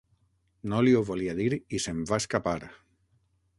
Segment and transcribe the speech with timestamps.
[0.71, 1.47] No li ho volia dir
[1.79, 2.57] i se'm va escapar.